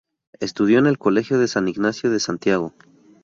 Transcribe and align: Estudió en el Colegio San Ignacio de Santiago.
Estudió 0.39 0.79
en 0.79 0.87
el 0.87 0.97
Colegio 0.97 1.47
San 1.47 1.67
Ignacio 1.67 2.09
de 2.09 2.19
Santiago. 2.19 2.73